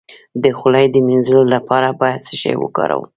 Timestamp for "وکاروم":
2.59-3.05